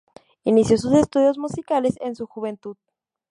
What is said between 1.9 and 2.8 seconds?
en su juventud.